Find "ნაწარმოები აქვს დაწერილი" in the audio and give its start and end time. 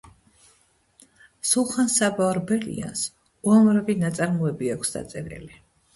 4.05-5.53